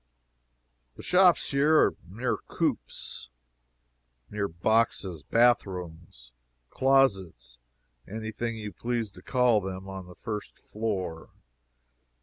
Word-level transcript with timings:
The 0.95 1.03
shops 1.03 1.51
here 1.51 1.77
are 1.77 1.95
mere 2.07 2.37
coops, 2.37 3.29
mere 4.31 4.47
boxes, 4.47 5.21
bath 5.21 5.63
rooms, 5.67 6.31
closets 6.71 7.59
any 8.07 8.31
thing 8.31 8.57
you 8.57 8.73
please 8.73 9.11
to 9.11 9.21
call 9.21 9.61
them 9.61 9.87
on 9.87 10.07
the 10.07 10.15
first 10.15 10.57
floor. 10.57 11.29